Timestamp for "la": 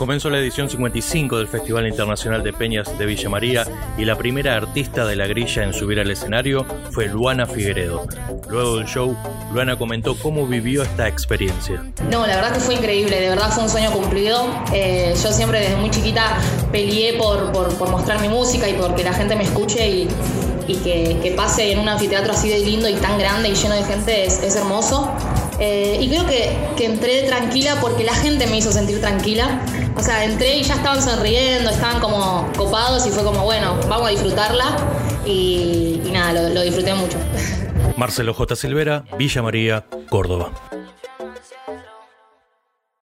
0.30-0.38, 4.06-4.16, 5.14-5.26, 12.26-12.36, 19.04-19.12, 28.04-28.14